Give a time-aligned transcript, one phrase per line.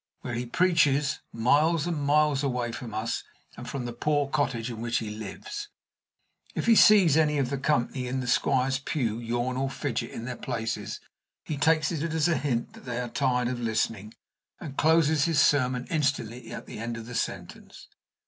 [0.21, 3.23] Where he preaches, miles and miles away from us
[3.55, 5.69] and from the poor cottage in which he lives,
[6.55, 10.25] if he sees any of the company in the squire's pew yawn or fidget in
[10.25, 11.01] their places,
[11.45, 14.15] he takes it as a hint that they are tired of listening,
[14.59, 17.87] and closes his sermon instantly at the end of the sentence.